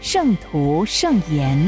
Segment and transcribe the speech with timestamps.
[0.00, 1.58] 圣徒圣言》。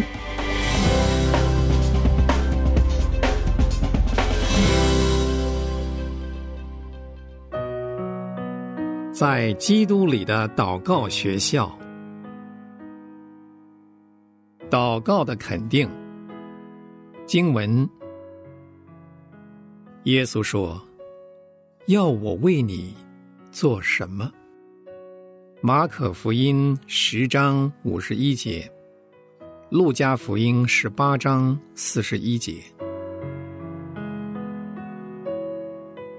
[9.13, 11.71] 在基督里的祷告学校，
[14.71, 15.91] 祷告的肯定。
[17.27, 17.89] 经文：
[20.05, 20.81] 耶稣说
[21.87, 22.95] ：“要我为你
[23.51, 24.33] 做什么？”
[25.63, 28.73] 马可福音十章五十一节，
[29.69, 32.63] 路加福音十八章四十一节。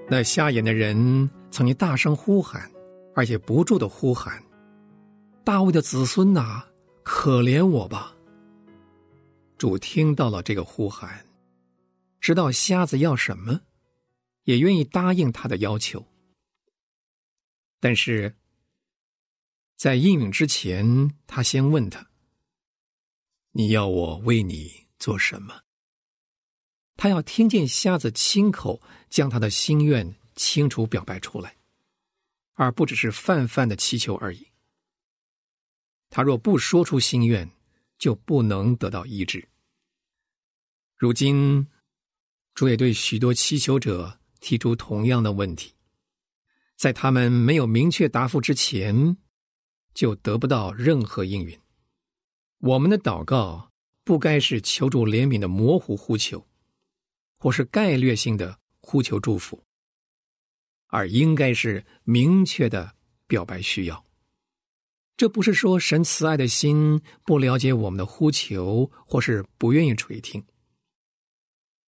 [0.08, 2.70] 那瞎眼的人曾经大声呼喊，
[3.16, 4.40] 而且不住的呼喊
[5.42, 6.62] ：“大卫的子孙呐，
[7.02, 8.14] 可怜我吧！”
[9.58, 11.26] 主听到了这个呼喊，
[12.20, 13.60] 知道瞎子要什么，
[14.44, 16.06] 也愿意答应他的要求，
[17.80, 18.32] 但是。
[19.82, 22.08] 在应允之前，他先问他
[23.50, 25.62] ：“你要我为你做什么？”
[26.94, 31.56] 他要听见瞎子亲口将他的心愿清楚表白出来，
[32.52, 34.46] 而不只是泛泛的祈求而已。
[36.10, 37.50] 他若不说出心愿，
[37.98, 39.48] 就不能得到医治。
[40.96, 41.66] 如今，
[42.54, 45.74] 主也对许多祈求者提出同样的问题，
[46.76, 49.16] 在他们没有明确答复之前。
[49.94, 51.58] 就得不到任何应允。
[52.58, 53.70] 我们的祷告
[54.04, 56.46] 不该是求助怜悯的模糊呼求，
[57.38, 59.62] 或是概略性的呼求祝福，
[60.86, 62.94] 而应该是明确的
[63.26, 64.04] 表白需要。
[65.16, 70.44] 这不是说神慈爱的心不了解我们的呼求，或是不愿意垂听。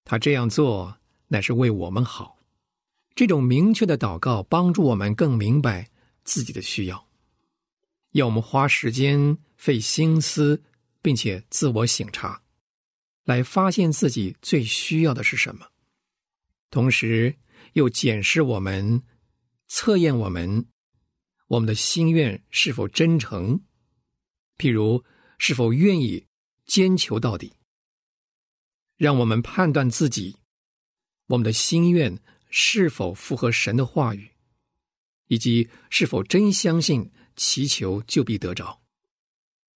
[0.05, 0.99] 他这样做
[1.29, 2.39] 乃是为我们好。
[3.15, 5.89] 这种明确的祷告帮助我们更明白
[6.25, 7.04] 自己的需要。
[8.15, 10.63] 要我们花时间、费心思，
[11.03, 12.41] 并且自我省察，
[13.25, 15.67] 来发现自己最需要的是什么，
[16.71, 17.37] 同时
[17.73, 19.03] 又检视我们、
[19.67, 20.65] 测验我们，
[21.49, 23.61] 我们的心愿是否真诚，
[24.59, 25.05] 譬如
[25.39, 26.29] 是否愿意
[26.67, 27.55] 坚求到底，
[28.97, 30.37] 让我们判断自己，
[31.27, 32.17] 我们的心愿
[32.49, 34.31] 是否符合神的话语，
[35.27, 37.11] 以及是否真相信。
[37.37, 38.81] 祈求就必得着，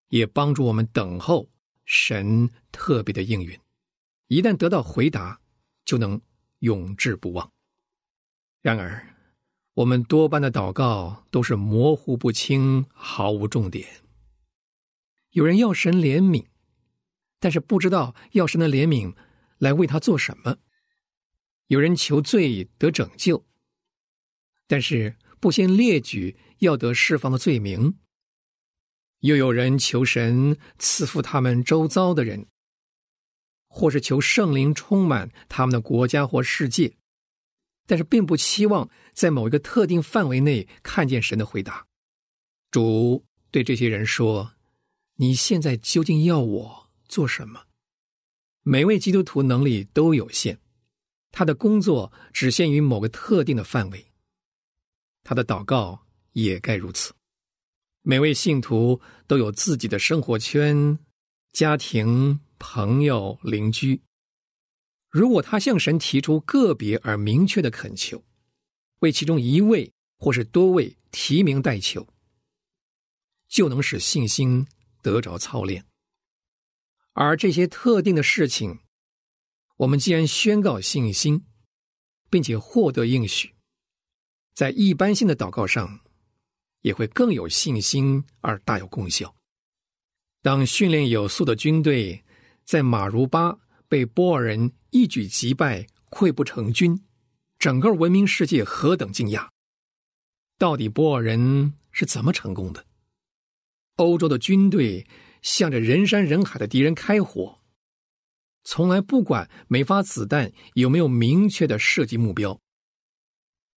[0.09, 1.49] 也帮助我们等候
[1.85, 3.59] 神特别的应允。
[4.29, 5.41] 一旦得到回答，
[5.85, 6.21] 就能
[6.61, 7.51] 永志不忘。
[8.61, 9.15] 然而，
[9.75, 13.89] 我们多半的祷告都是模糊不清、毫无重点。
[15.31, 16.47] 有人要神怜悯，
[17.39, 19.15] 但是不知道要神的怜悯
[19.59, 20.57] 来为他做什么；
[21.69, 23.47] 有人求罪得拯救，
[24.67, 26.37] 但是不先列举。
[26.59, 27.95] 要得释放的罪名，
[29.21, 32.49] 又有人求神赐福他们周遭的人，
[33.69, 36.97] 或是求圣灵充满他们的国家或世界，
[37.87, 41.87] 但是并不期望在某一个特定范围内看见神的回答。
[42.73, 44.55] 主对这些人说
[45.19, 47.67] ：“你现在究竟要我做什么？”
[48.67, 50.59] 每位基督徒能力都有限，
[51.31, 54.08] 他的工作只限于某个特定的范围，
[55.29, 56.09] 他的祷告。
[56.33, 57.13] 也该如此。
[58.03, 60.97] 每位信徒都有自己的生活圈、
[61.53, 64.01] 家庭、朋友、邻居。
[65.11, 68.23] 如果他向神提出个别而明确的恳求，
[69.01, 72.07] 为其中一位或是多位提名代求，
[73.49, 74.65] 就能使信心
[75.03, 75.85] 得着操练。
[77.15, 78.79] 而这些特定的事情，
[79.79, 81.45] 我们既然宣告信心，
[82.31, 83.58] 并且获得应许，
[84.59, 86.01] 在一般性的祷告上。
[86.83, 89.35] 也会更有信心而大有功效。
[90.43, 92.23] 当训练有素的军队
[92.65, 93.59] 在马如巴
[93.89, 97.05] 被波尔人一举击败、溃不成军，
[97.59, 99.49] 整个文明世界何等惊讶！
[100.57, 102.87] 到底波尔人是怎么成功的？
[103.97, 105.05] 欧洲的军队
[105.43, 107.59] 向着人山人海的敌人开火，
[108.63, 112.59] 从来不管每发子弹有没有明确的射击目标，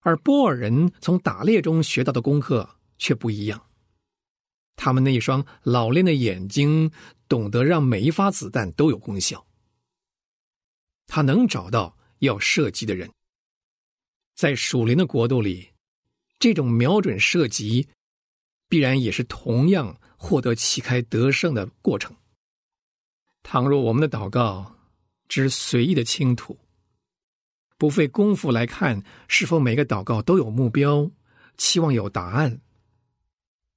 [0.01, 2.69] 而波尔人从打猎中学到的功课。
[3.03, 3.67] 却不一样，
[4.77, 6.93] 他们那一双老练的眼睛，
[7.29, 9.47] 懂得让每一发子弹都有功效。
[11.07, 13.11] 他能找到要射击的人。
[14.35, 15.71] 在属灵的国度里，
[16.39, 17.89] 这种瞄准射击，
[18.69, 22.15] 必然也是同样获得旗开得胜的过程。
[23.43, 24.77] 倘若我们的祷告
[25.27, 26.59] 只随意的倾吐，
[27.81, 31.11] 不费功夫来看是否每个祷告都有目标，
[31.57, 32.61] 期望有答案，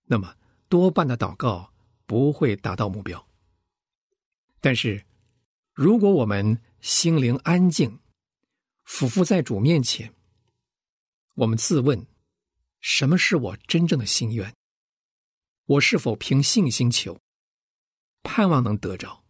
[0.04, 0.36] 那么
[0.68, 1.72] 多半的祷告
[2.06, 3.26] 不会达到目标。
[4.60, 5.06] 但是，
[5.72, 7.98] 如果我们心灵安静，
[8.84, 10.14] 俯伏在主面前，
[11.36, 12.06] 我们自问：
[12.82, 14.54] 什么是我真正的心愿？
[15.66, 17.18] 我是否凭信心求，
[18.22, 19.24] 盼望能得着？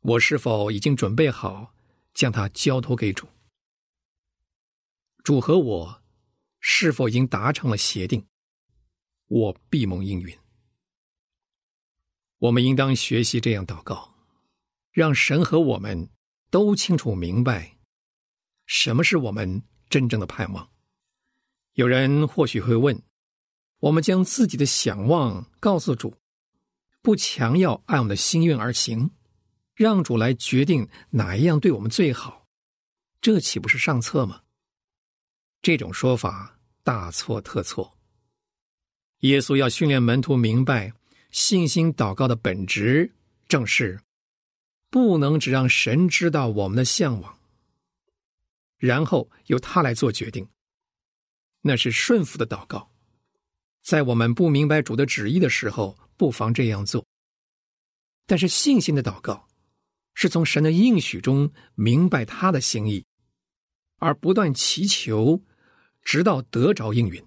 [0.00, 1.74] 我是否已经准备好
[2.14, 3.28] 将它交托给主？
[5.22, 6.02] 主和我
[6.60, 8.26] 是否已经达成了协定？
[9.28, 10.36] 我闭蒙应允。
[12.38, 14.14] 我们应当学习这样祷告，
[14.90, 16.10] 让神和我们
[16.50, 17.78] 都清楚明白，
[18.66, 20.70] 什么是我们真正的盼望。
[21.74, 23.00] 有人或许会问：
[23.78, 26.16] 我们将自己的想望告诉主，
[27.00, 29.12] 不强要按我们的心愿而行。
[29.82, 32.46] 让主来决定哪一样对我们最好，
[33.20, 34.42] 这岂不是上策吗？
[35.60, 37.98] 这种说法大错特错。
[39.18, 40.92] 耶稣要训练门徒明白，
[41.30, 43.12] 信心祷告的本质
[43.48, 44.00] 正是
[44.88, 47.36] 不能只让神知道我们的向往，
[48.78, 50.48] 然后由他来做决定。
[51.60, 52.90] 那是顺服的祷告，
[53.82, 57.04] 在我们不明白主的旨意的时候，不妨这样做。
[58.26, 59.48] 但是信心的祷告。
[60.14, 63.06] 是从神的应许中明白他的心意，
[63.96, 65.42] 而不断祈求，
[66.02, 67.24] 直到得着应允。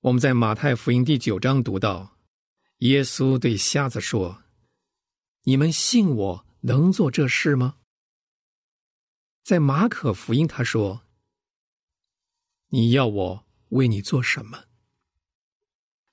[0.00, 2.18] 我们在马太福音第九章读到，
[2.78, 4.44] 耶稣对瞎子说
[5.44, 7.78] ：“你们信我能做这事吗？”
[9.42, 11.02] 在马可福音他说
[12.70, 14.64] ：“你要我为你做什么？”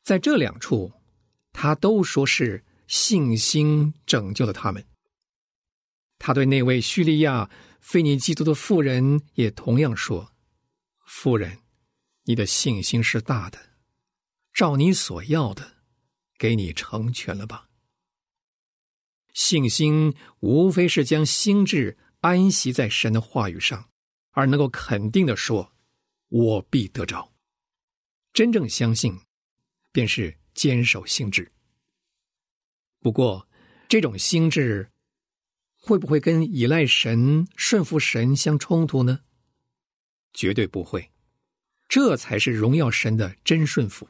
[0.02, 0.94] 在这两处，
[1.52, 4.86] 他都说是信心拯救了他们。
[6.26, 7.50] 他对那位叙利亚
[7.82, 10.34] 腓尼基督的妇人也同样说
[11.06, 11.60] ：“妇人，
[12.24, 13.60] 你的信心是大的，
[14.54, 15.84] 照你所要的，
[16.38, 17.68] 给你成全了吧。”
[19.36, 23.90] 信心无非是将心智安息在神的话语上，
[24.32, 25.74] 而能够肯定的说
[26.32, 27.34] ：“我必得着。”
[28.32, 29.20] 真正相信，
[29.92, 31.52] 便是坚守心智。
[33.02, 33.46] 不过，
[33.90, 34.90] 这种心智。
[35.86, 39.20] 会不会跟依赖神、顺服神相冲突呢？
[40.34, 41.12] 绝对不会，
[41.90, 44.08] 这才是荣耀神的真顺服。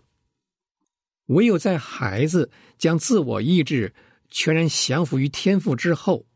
[1.28, 3.96] 唯有在孩子将自我意志
[4.30, 6.28] 全然降服于天赋之后，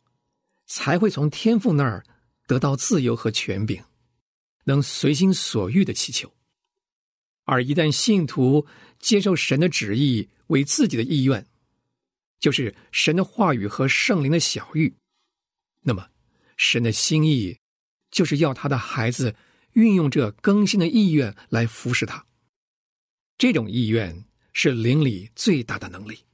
[0.65, 2.03] 才会从天赋那儿
[2.47, 3.83] 得到自由和权柄，
[4.63, 6.33] 能随心所欲的祈求。
[7.43, 8.65] 而一旦信徒
[8.97, 11.45] 接受神的旨意为自己的意愿，
[12.39, 14.95] 就是神的话语和圣灵的小玉。
[15.87, 16.09] 那么，
[16.57, 17.59] 神的心意
[18.11, 19.33] 就是要他的孩子
[19.71, 22.25] 运用这更新的意愿来服侍他。
[23.37, 26.25] 这种意愿是灵里最大的能力。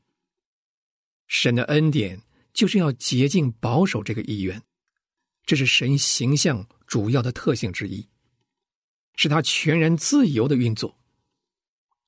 [1.27, 2.19] 神的恩典
[2.51, 4.59] 就是要洁净保守这个意愿，
[5.45, 8.07] 这是神形象主要的特性之一，
[9.15, 10.97] 是他全然自由的运作。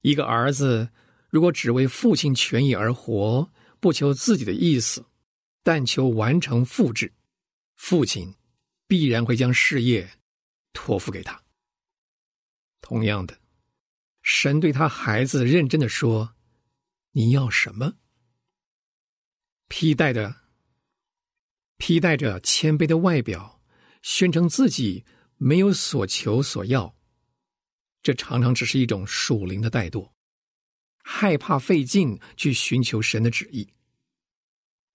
[0.01, 0.89] 一个儿子
[1.29, 5.05] 如果只为父亲权益而活，不求自己的意思，
[5.61, 7.13] 但求完成复制。
[7.75, 8.35] 父亲
[8.87, 10.19] 必然会将事业
[10.73, 11.43] 托付给他。
[12.81, 13.39] 同样的，
[14.21, 16.35] 神对他孩子认真的说
[17.13, 17.95] ：“你要什么？”
[19.67, 20.41] 披戴的、
[21.77, 23.61] 披戴着谦卑的外表，
[24.01, 25.03] 宣称自己
[25.37, 26.95] 没有所求所要，
[28.01, 30.11] 这常常只是一种属灵的怠惰，
[31.03, 33.73] 害怕费劲去寻求神的旨意，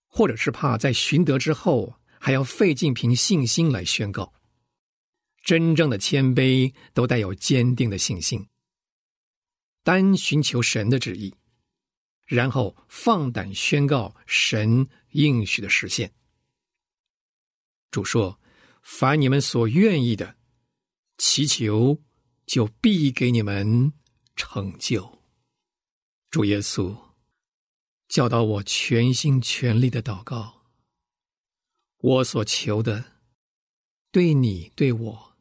[0.06, 2.00] 或者是怕在寻得之后。
[2.22, 4.34] 还要费尽凭信心来宣告，
[5.42, 8.46] 真正的谦卑都带有坚定的信心，
[9.82, 11.34] 单寻求神的旨意，
[12.26, 16.12] 然后放胆宣告神应许的实现。
[17.90, 18.38] 主说
[18.84, 20.36] ：“凡你们所愿意的，
[21.16, 22.02] 祈求，
[22.44, 23.94] 就必给你们
[24.36, 25.22] 成就。”
[26.30, 26.94] 主耶稣
[28.08, 30.59] 教导我全心全力的祷告。
[32.02, 33.04] 我所求的，
[34.11, 35.37] 对你对我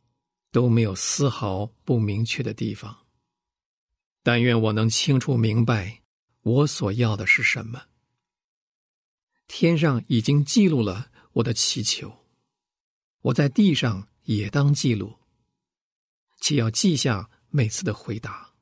[0.51, 3.05] 都没有丝毫不明确的地方。
[4.21, 6.01] 但愿我能清楚明白
[6.41, 7.83] 我所要的是什么。
[9.47, 12.25] 天上已经记录了我的祈求，
[13.21, 15.17] 我在地上也当记录，
[16.41, 18.53] 且要记下每次的回答。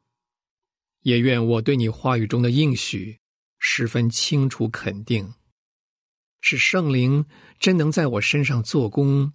[1.02, 3.20] 也愿我对你话语中的应许
[3.58, 5.34] 十分清楚肯定，
[6.42, 7.26] 是圣灵
[7.60, 9.34] 真能在我身上做工，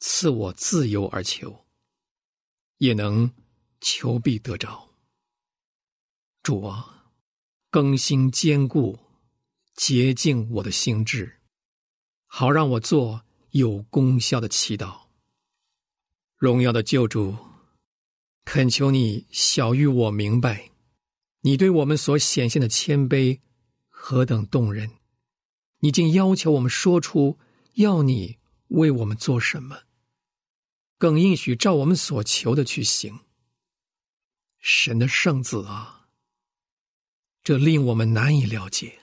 [0.00, 1.66] 赐我自由而求，
[2.78, 3.30] 也能
[3.80, 4.90] 求必得着。
[6.42, 7.12] 主啊，
[7.70, 8.98] 更新坚固、
[9.74, 11.40] 洁净我的心智，
[12.26, 15.06] 好让我做有功效的祈祷。
[16.36, 17.34] 荣耀的救主，
[18.44, 20.70] 恳求你晓谕我明白。
[21.40, 23.40] 你对我们所显现的谦卑
[23.88, 24.95] 何等动人！
[25.78, 27.38] 你竟要求我们说出
[27.74, 29.82] 要你为我们做什么，
[30.98, 33.20] 更应许照我们所求的去行。
[34.58, 36.08] 神的圣子啊，
[37.42, 39.00] 这令我们难以了解。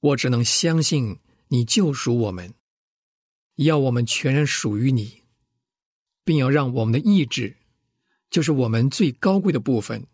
[0.00, 1.18] 我只能相信
[1.48, 2.54] 你救赎我们，
[3.56, 5.24] 要我们全然属于你，
[6.24, 7.56] 并要让我们的意志，
[8.30, 10.06] 就是我们最高贵的部分。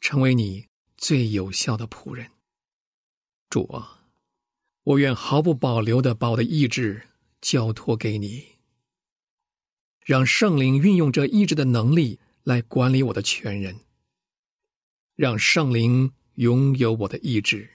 [0.00, 2.30] 成为你最有效的仆人，
[3.50, 3.97] 主啊，
[4.88, 7.08] 我愿毫不保留的把我的意志
[7.42, 8.42] 交托给你，
[10.02, 13.80] 让圣灵运用这意志的能力来管理我的全人，
[15.14, 17.68] 让圣灵拥有我的意志，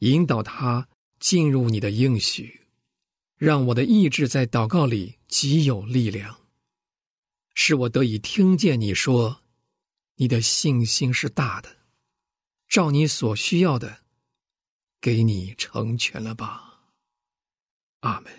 [0.00, 0.86] 引导他
[1.18, 2.60] 进入你的应许，
[3.38, 6.38] 让我的意志在祷告里极有力量，
[7.54, 9.40] 使我得以听见你说。
[10.16, 11.78] 你的信心是大的，
[12.68, 14.02] 照你所需要的，
[15.02, 16.78] 给你成全了吧。
[18.02, 18.32] 阿门。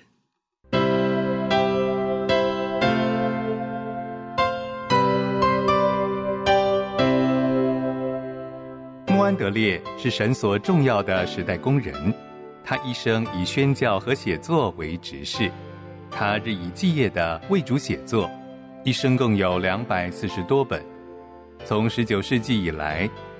[9.09, 12.13] 穆安德烈是神所重要的时代工人，
[12.63, 15.51] 他一生以宣教和写作为职事，
[16.09, 18.31] 他日以继夜的为主写作，
[18.85, 20.81] 一生共有两百四十多本。
[21.65, 23.09] 从十九世纪以来，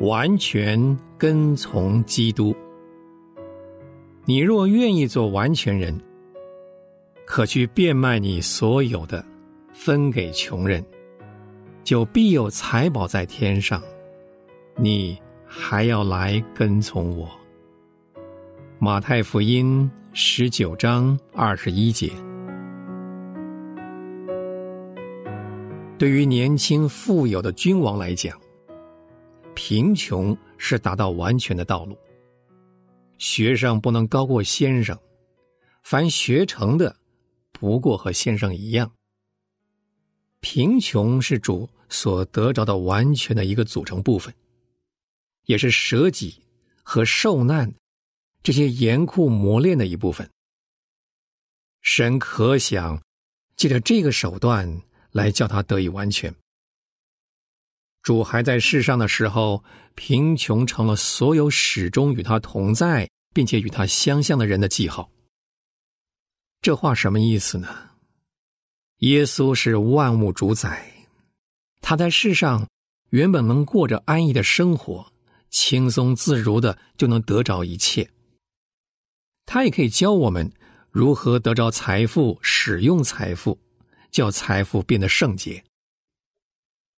[0.00, 2.54] 完全跟从基督。
[4.24, 5.98] 你若愿意做完全人，
[7.24, 9.24] 可去变卖你所有的，
[9.72, 10.84] 分给穷人，
[11.82, 13.82] 就必有财宝在天上。
[14.76, 17.28] 你还要来跟从我。
[18.78, 22.12] 马太福音十九章二十一节。
[25.98, 28.38] 对于年轻富有的君王来讲。
[29.60, 31.98] 贫穷是达到完全的道路。
[33.18, 34.96] 学生不能高过先生，
[35.82, 36.94] 凡学成的，
[37.50, 38.92] 不过和先生一样。
[40.38, 44.32] 贫穷是主所得着的完全的一个组成部分，
[45.46, 46.40] 也是舍己
[46.84, 47.74] 和受难
[48.44, 50.30] 这些严酷磨练的一部分。
[51.80, 53.02] 神可想
[53.56, 56.32] 借着这个手段来叫他得以完全。
[58.02, 59.62] 主还在世上的时候，
[59.94, 65.10] 贫穷成了所有始终与他同在并且与他相像的人的记号。
[66.60, 67.90] 这话什么意思呢？
[68.98, 70.92] 耶稣是万物主宰，
[71.80, 72.68] 他在世上
[73.10, 75.12] 原本能过着安逸的生活，
[75.50, 78.08] 轻松自如的就能得着一切。
[79.46, 80.50] 他也可以教我们
[80.90, 83.58] 如何得着财富，使用财富，
[84.10, 85.62] 叫财富变得圣洁。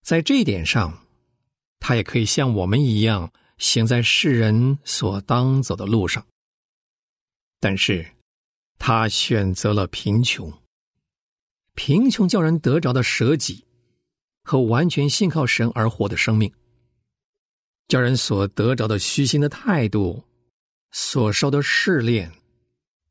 [0.03, 1.07] 在这一点上，
[1.79, 6.27] 他也可以像我们一样行在世人所当走的路上。
[7.61, 8.07] 但是，
[8.79, 10.53] 他选择了贫穷。
[11.75, 13.65] 贫穷叫人得着的舍己
[14.43, 16.53] 和完全信靠神而活的生命，
[17.89, 20.25] 叫人所得着的虚心的态度，
[20.91, 22.33] 所受的试炼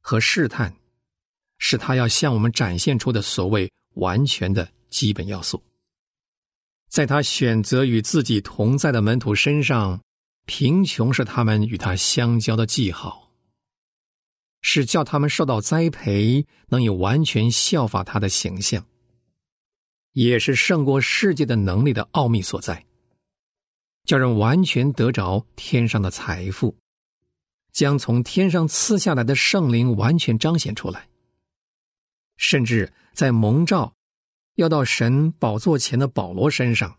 [0.02, 0.76] 和试探，
[1.58, 5.64] 是他要向我们展现出的所谓完全的基本要素。
[6.90, 10.02] 在他选择与自己同在的门徒身上，
[10.46, 13.32] 贫穷是他们与他相交的记号，
[14.62, 18.84] 是叫他们受到栽培，能以完全效法他的形象，
[20.14, 22.84] 也是胜过世界的能力的奥秘所在。
[24.06, 26.76] 叫人完全得着天上的财富，
[27.72, 31.08] 将从天上赐下来的圣灵完全彰显出来。
[32.38, 33.94] 甚至在蒙召
[34.60, 36.98] 要到神宝座前的保罗身上，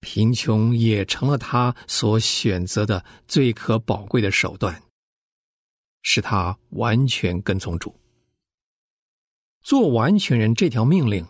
[0.00, 4.82] 贫穷也成了他所选择的最可宝贵的手段，
[6.00, 7.94] 使他完全跟从主。
[9.60, 11.26] 做完全人这条命令，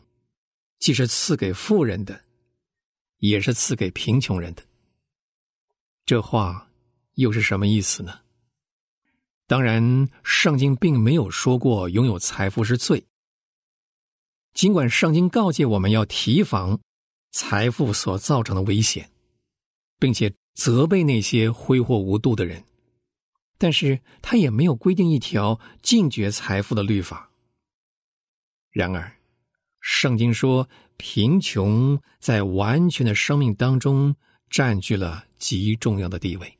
[0.78, 2.22] 既是赐给富人的，
[3.18, 4.62] 也是赐给贫穷人的。
[6.06, 6.70] 这话
[7.14, 8.20] 又是什么意思呢？
[9.48, 13.04] 当然，圣经并没有说过拥有财富是罪。
[14.54, 16.78] 尽管圣经告诫我们要提防
[17.30, 19.10] 财富所造成的危险，
[19.98, 22.62] 并且责备那些挥霍无度的人，
[23.56, 27.30] 但是他也没有规定一条禁绝财富的律法。
[28.70, 29.16] 然而，
[29.80, 34.14] 圣经说，贫穷在完全的生命当中
[34.48, 36.58] 占据了极重要的地位。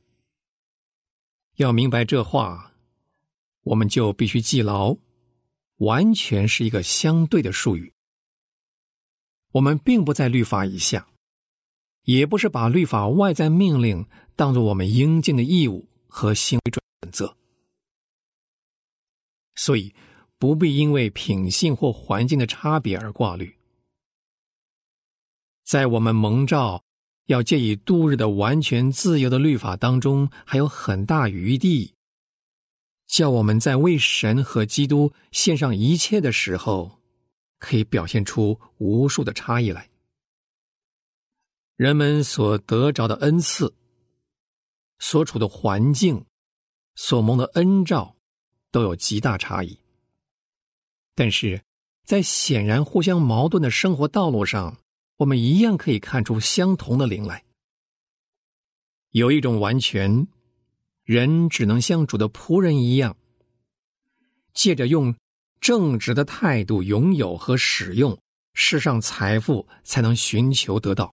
[1.57, 2.73] 要明白这话，
[3.63, 4.97] 我们就必须记牢。
[5.79, 7.93] 完全是一个相对的术语。
[9.53, 11.09] 我们并不在律法以下，
[12.05, 17.37] 也不是把律法外在命令当做我们应尽的义务和行为准则，
[19.55, 19.95] 所以
[20.39, 23.57] 不必因为品性或环境的差别而挂虑。
[25.65, 26.83] 在我们蒙召
[27.27, 31.95] 要借以度日的完全自由的律法当中，还有很大余地。
[33.13, 36.99] 叫我们在为神和基督献上一切的时候，
[37.59, 39.91] 可以表现出无数的差异来。
[41.77, 43.75] 人们所得着的恩赐、
[44.99, 46.25] 所处的环境、
[46.95, 48.17] 所蒙的恩照，
[48.71, 49.79] 都有极大差异。
[51.15, 51.63] 但是
[52.07, 54.79] 在显然互相矛盾的生活道路上，
[55.19, 57.45] 我们一样可以看出相同的灵来。
[59.11, 60.27] 有一种完全。
[61.05, 63.17] 人只能像主的仆人一样，
[64.55, 65.15] 借着用
[65.61, 68.19] 正直的态度拥有和使用
[68.55, 71.13] 世上财富，才能寻求得到。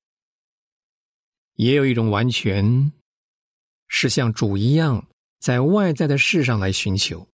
[1.55, 2.91] 也有一种完全，
[3.87, 5.07] 是像主一样，
[5.39, 7.27] 在外在的事上来寻求，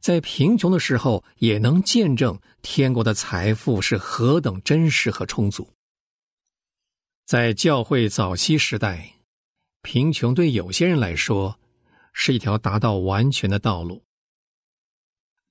[0.00, 5.68] 在贫穷的时候也能见证天国的财富是何等真实和充足。
[7.26, 9.13] 在教会早期时代。
[9.84, 11.60] 贫穷对有些人来说
[12.14, 14.02] 是一条达到完全的道路。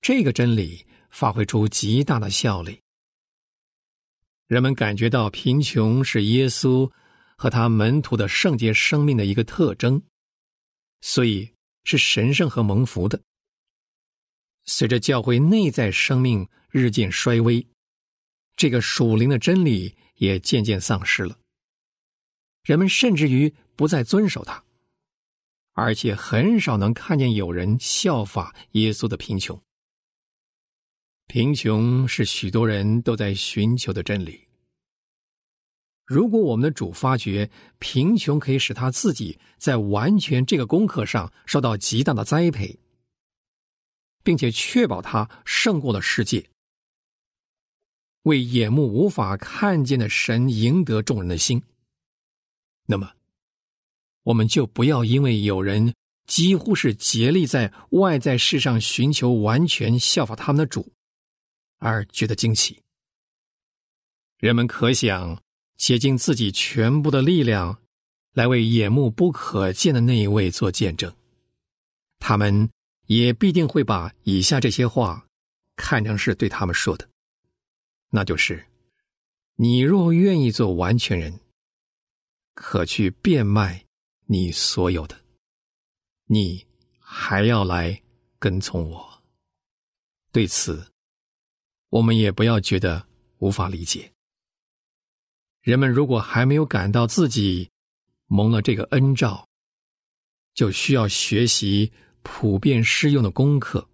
[0.01, 2.81] 这个真理发挥出极大的效力。
[4.47, 6.91] 人们感觉到贫穷是耶稣
[7.37, 10.01] 和他门徒的圣洁生命的一个特征，
[11.01, 13.21] 所以是神圣和蒙福的。
[14.65, 17.65] 随着教会内在生命日渐衰微，
[18.55, 21.37] 这个属灵的真理也渐渐丧失了。
[22.63, 23.53] 人们甚至于。
[23.75, 24.63] 不再遵守它，
[25.73, 29.59] 而且很少能看见有人效法耶稣的贫穷。
[31.27, 34.47] 贫穷是许多人都在寻求的真理。
[36.05, 42.77] 如果我们的主发觉贫穷可以使他自己在完全这个功课上受到极大的栽培，
[44.21, 46.49] 并且确保他胜过了世界，
[48.23, 51.63] 为眼目无法看见的神赢得众人的心，
[52.85, 53.13] 那么。
[54.23, 55.93] 我们就不要因为有人
[56.25, 60.91] 几乎是竭力在外在世上寻求完全效法他们的主，
[61.79, 62.81] 而觉得惊奇。
[64.37, 65.41] 人们可想
[65.77, 67.81] 竭尽自己全部的力量，
[68.33, 71.13] 来为眼目不可见的那一位做见证，
[72.19, 72.69] 他们
[73.07, 75.27] 也必定会把以下这些话
[75.75, 77.09] 看成是对他们说的，
[78.09, 78.65] 那就是：
[79.55, 81.39] 你若愿意做完全人，
[82.53, 83.85] 可去变卖。
[84.25, 85.19] 你所有的，
[86.25, 86.65] 你
[86.97, 88.01] 还要来
[88.39, 89.23] 跟从我。
[90.31, 90.91] 对此，
[91.89, 93.05] 我们也不要觉得
[93.39, 94.11] 无法理解。
[95.61, 97.69] 人们如果还没有感到自己
[98.27, 99.47] 蒙了这个恩照，
[100.53, 103.87] 就需要学习普遍适用的功课。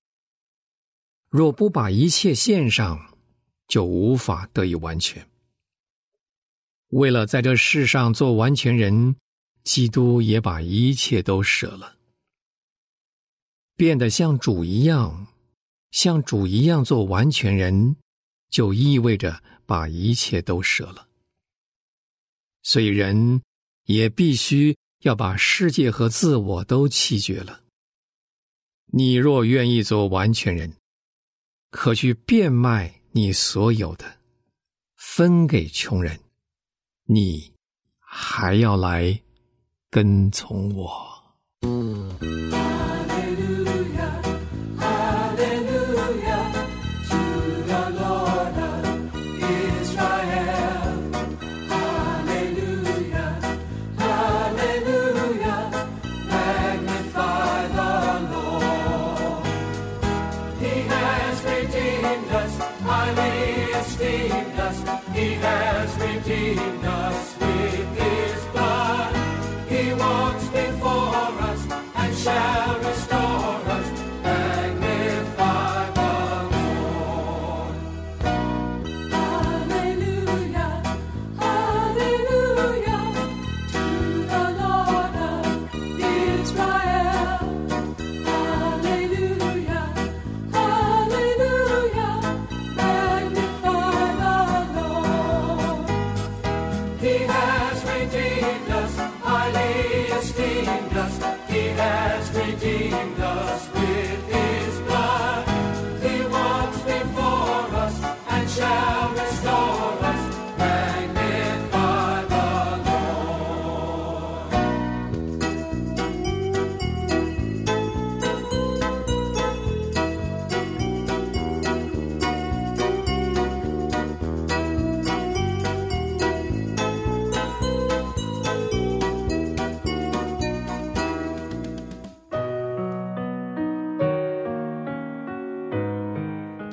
[1.29, 3.17] 若不把一切献上，
[3.67, 5.27] 就无法得以完全。
[6.89, 9.15] 为了在这世上做完全人。
[9.69, 11.95] 基督也把一切都舍了，
[13.75, 15.27] 变得像主一样，
[15.91, 17.95] 像主一样做完全人，
[18.49, 21.07] 就意味着把一切都舍了。
[22.63, 23.43] 所以人
[23.85, 27.61] 也必须要把世界和自我都弃绝了。
[28.87, 30.75] 你若愿意做完全人，
[31.69, 34.17] 可去变卖你所有的，
[34.95, 36.19] 分给穷人，
[37.05, 37.53] 你
[37.99, 39.21] 还要来。
[39.91, 41.19] 跟从我。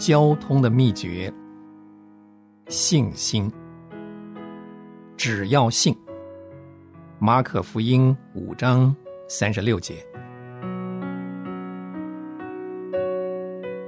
[0.07, 1.35] 交通的秘诀：
[2.69, 3.51] 信心。
[5.17, 5.93] 只要信。
[7.19, 8.95] 马可福音五章
[9.27, 9.97] 三十六节。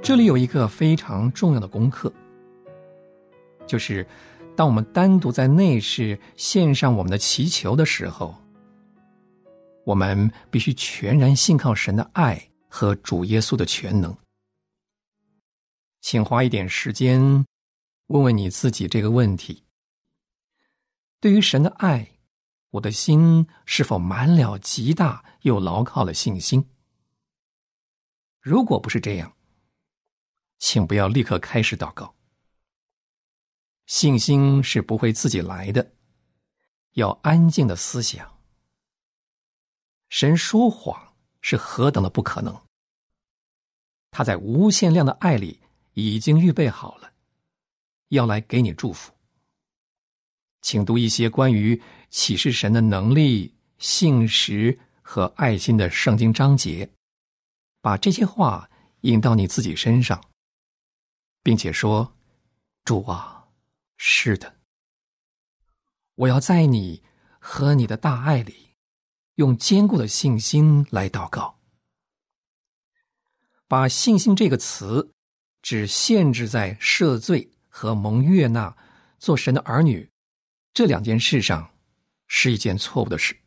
[0.03, 2.11] 这里有一个非常重要的功课，
[3.65, 4.05] 就是
[4.57, 8.35] 当我们单独在内室献上我们的祈求的时候，
[9.85, 14.13] 我们必须全然信靠神的爱和主耶稣的全能。
[16.01, 17.45] 请花一点时间，
[18.07, 19.65] 问问你自己这个问题：
[21.19, 22.09] 对于神的爱，
[22.69, 26.65] 我的心是否满了极大又牢靠的信心？
[28.39, 29.35] 如果不是这样，
[30.57, 32.15] 请不要立刻开始祷告。
[33.85, 35.93] 信心是不会自己来的，
[36.93, 38.39] 要安静的思想。
[40.07, 42.61] 神说谎是何等的不可能！
[44.11, 45.59] 他在无限量的爱里。
[46.05, 47.13] 已经预备好了，
[48.09, 49.13] 要来给你祝福。
[50.61, 56.89] 请读一些关于启示神的能力、信实和爱心的圣经章节，
[57.81, 58.69] 把这些话
[59.01, 60.21] 引到你自己身上，
[61.41, 62.13] 并且说
[62.83, 63.47] ：“主啊，
[63.97, 64.57] 是的，
[66.15, 67.01] 我要在你
[67.39, 68.75] 和你的大爱里，
[69.35, 71.57] 用坚固的信心来祷告。”
[73.67, 75.13] 把“信心”这个词。
[75.61, 78.75] 只限制在赦罪和蒙悦纳、
[79.17, 80.09] 做神的儿女
[80.73, 81.69] 这两件事上，
[82.27, 83.37] 是一件错误的事。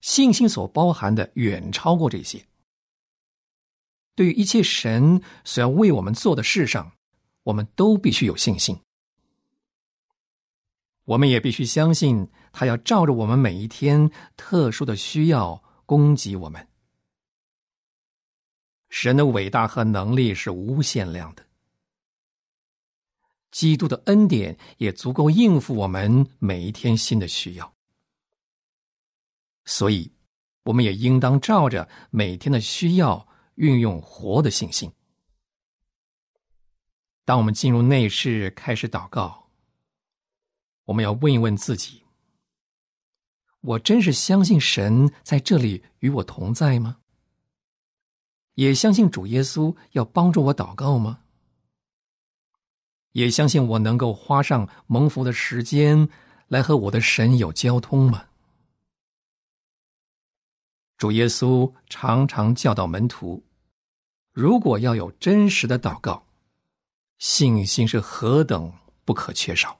[0.00, 2.44] 信心所包含的远超过这些。
[4.14, 6.92] 对于一切神所要为我们做的事上，
[7.42, 8.78] 我们都必须有信心。
[11.04, 16.66] 我们也必须相信，他要照着我们每一天特殊的需要供给我们。
[18.96, 21.44] 神的伟大和能力是无限量的，
[23.50, 27.74] 基督的恩典也足够应付我们每一天新的需要，
[29.64, 30.12] 所以，
[30.62, 33.26] 我们也应当照着每天的需要
[33.56, 34.88] 运用活的信心。
[37.24, 39.50] 当我们进入内室开始祷告，
[40.84, 42.04] 我们要问一问自己：
[43.60, 46.98] 我真是相信神在这里与我同在吗？
[48.54, 51.20] 也相信主耶稣要帮助我祷告吗？
[53.12, 56.08] 也相信我能够花上蒙福的时间
[56.48, 58.26] 来和我的神有交通吗？
[60.96, 63.44] 主耶稣常常教导门徒，
[64.32, 66.24] 如果要有真实的祷告，
[67.18, 68.72] 信心是何等
[69.04, 69.78] 不可缺少。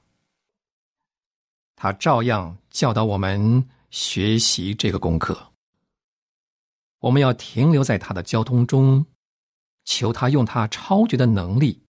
[1.75, 5.51] 他照样教导我们学习这个功课。
[6.99, 9.05] 我们要停留在他的交通中，
[9.83, 11.83] 求他用他超绝的能力，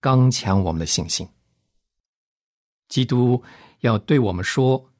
[0.00, 1.28] 刚强我们的信心。
[2.88, 3.42] 基督
[3.80, 4.92] 要对我们说，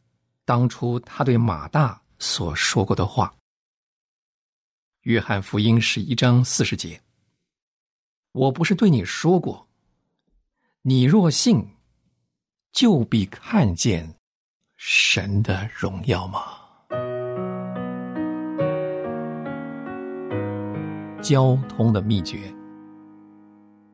[0.44, 3.32] 当初他对马大所说过的话。
[5.02, 7.00] 约翰福音十一章四十节
[8.32, 9.68] ：“我不是对你说过，
[10.82, 11.64] 你若信，
[12.72, 14.18] 就必看见
[14.76, 16.58] 神的荣耀吗？”
[21.28, 22.38] 交通的秘诀。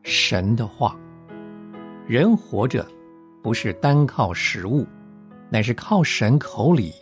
[0.02, 0.94] 神的话，
[2.06, 2.86] 人活着
[3.42, 4.86] 不是单靠食物，
[5.48, 6.92] 乃是靠神口里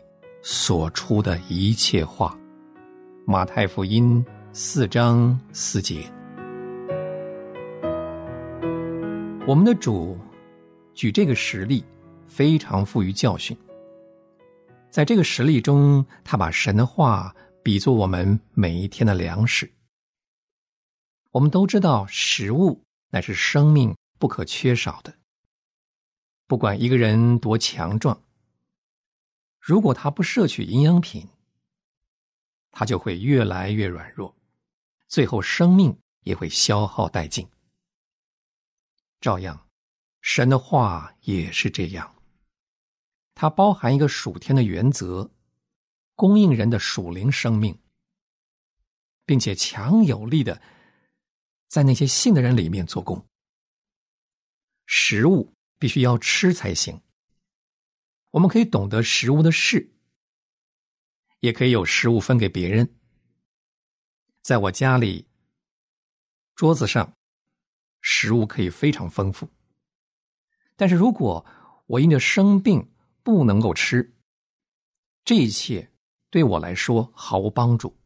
[0.40, 2.38] 所出的一切话。
[3.26, 6.08] 马太福音四章四节。
[9.48, 10.16] 我们的主
[10.94, 11.84] 举这个实例，
[12.24, 13.56] 非常富于教训。
[14.90, 19.68] 在这个实例中，他把神的话比作我们每一天的粮食。
[21.32, 25.18] 我们都知道，食物乃是生命不可缺少的。
[26.46, 28.22] 不管一个人多强壮，
[29.60, 31.28] 如果他不摄取营养品，
[32.72, 34.36] 他就会越来越软弱，
[35.06, 37.48] 最后生命也会消耗殆尽。
[39.20, 39.68] 照样，
[40.20, 42.16] 神的话也是这样。
[43.34, 45.30] 它包含一个属天的原则，
[46.16, 47.78] 供应人的属灵生命，
[49.24, 50.60] 并且强有力的
[51.70, 53.24] 在那些信的人里面做工。
[54.86, 57.00] 食物必须要吃才行。
[58.32, 59.92] 我们可以懂得食物的事，
[61.38, 62.96] 也可以有食物分给别人。
[64.42, 65.28] 在我家里，
[66.56, 67.12] 桌子上
[68.00, 69.48] 食物可以非常丰富，
[70.74, 71.46] 但是如果
[71.86, 74.12] 我因着生病，不能够吃，
[75.24, 75.92] 这一切
[76.30, 77.96] 对我来说毫无帮助。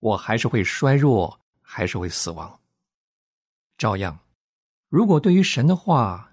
[0.00, 2.60] 我还是会衰弱，还是会死亡。
[3.76, 4.20] 照样，
[4.88, 6.32] 如果对于神的话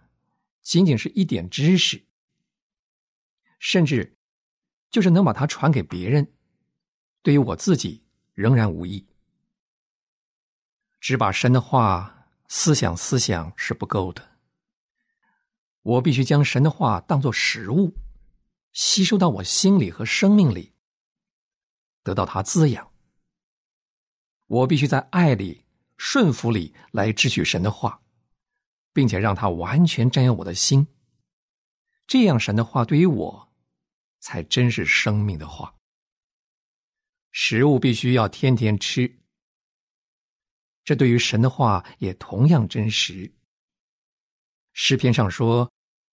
[0.62, 2.06] 仅仅是一点知识，
[3.58, 4.16] 甚至
[4.92, 6.32] 就是能把它传给别人，
[7.24, 9.08] 对于我自己仍然无益。
[11.02, 14.38] 只把神的话思想思想是不够的。
[15.82, 17.98] 我必须将神的话当作食物，
[18.72, 20.76] 吸收到我心里和生命里，
[22.04, 22.93] 得到它滋养。
[24.54, 25.66] 我必须在爱里、
[25.98, 28.00] 顺服里来支取神的话，
[28.94, 30.86] 并且让它完全占有我的心。
[32.06, 33.52] 这样，神的话对于我，
[34.20, 35.74] 才真是生命的话。
[37.32, 39.12] 食物必须要天天吃，
[40.84, 43.34] 这对于神的话也同样真实。
[44.74, 45.68] 诗篇上说：“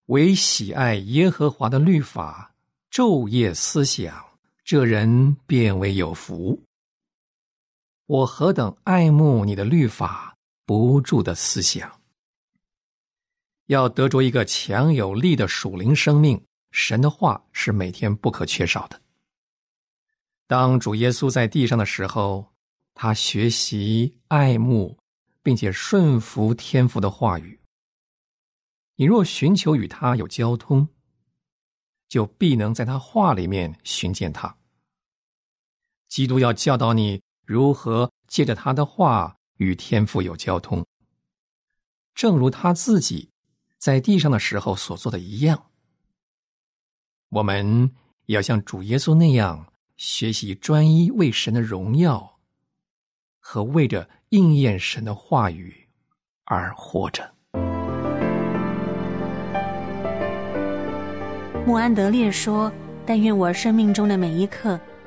[0.08, 2.54] 唯喜爱耶和华的律法，
[2.90, 6.58] 昼夜思想，这人便为有福。”
[8.10, 12.00] 我何等爱慕你的律法，不住的思想。
[13.66, 19.00] 要得着一个强有力的属灵生命，神的话是每天不可缺少的。
[20.48, 22.52] 当主耶稣在地上的时候，
[22.94, 24.98] 他学习、爱慕，
[25.44, 27.60] 并且顺服天父的话语。
[28.96, 30.88] 你若寻求与他有交通，
[32.08, 34.56] 就必能在他话里面寻见他。
[36.08, 40.86] 基督要教导你如何借着他的话与天父有交通，
[42.14, 43.30] 正如他自己
[43.76, 45.64] 在地上的时候所做的一样。
[47.30, 47.90] 我们
[48.26, 52.38] 要像主耶稣那样学习专一为神的荣耀，
[53.40, 55.88] 和为着应验神的话语
[56.44, 57.34] 而活着。
[61.66, 62.72] 穆安德烈说
[63.04, 64.78] ：“但愿我生命中的每一刻